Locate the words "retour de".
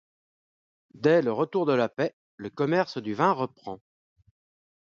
1.31-1.73